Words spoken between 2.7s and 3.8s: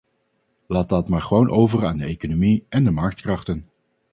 de marktkrachten.